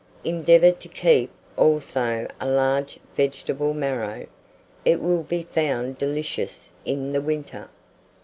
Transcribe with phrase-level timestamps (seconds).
[0.23, 4.25] Endeavour to keep also a large vegetable marrow,
[4.83, 7.69] it will be found delicious in the winter.